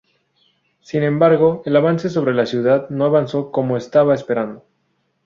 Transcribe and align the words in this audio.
Sin 0.81 1.03
embargo, 1.03 1.61
el 1.63 1.75
avance 1.75 2.09
sobre 2.09 2.33
la 2.33 2.47
ciudad 2.47 2.89
no 2.89 3.05
avanzó 3.05 3.51
como 3.51 3.77
estaba 3.77 4.15
esperado. 4.15 4.65